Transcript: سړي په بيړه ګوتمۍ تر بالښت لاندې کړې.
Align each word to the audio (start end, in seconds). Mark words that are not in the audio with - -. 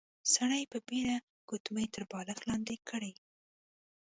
سړي 0.33 0.61
په 0.71 0.77
بيړه 0.87 1.17
ګوتمۍ 1.49 1.87
تر 1.95 2.03
بالښت 2.11 2.41
لاندې 2.49 2.75
کړې. 2.89 3.11